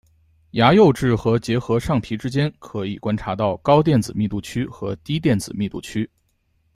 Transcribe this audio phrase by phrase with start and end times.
[0.53, 6.09] 牙釉质和结合上皮之间可以观察到高电子密度区和低电子密度区。